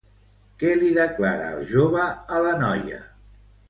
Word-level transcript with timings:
Què 0.63 0.71
li 0.79 0.89
declara 0.95 1.53
el 1.59 1.63
jove 1.77 2.09
a 2.11 2.43
la 2.49 2.59
noia? 2.67 3.03